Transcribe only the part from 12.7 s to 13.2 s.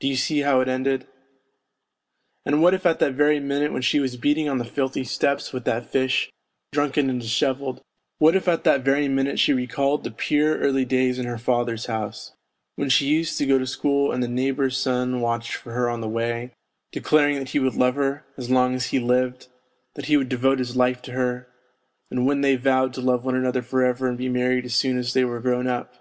UNDERGROUND 131 house, when she